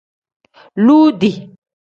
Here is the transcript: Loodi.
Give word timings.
Loodi. 0.85 1.31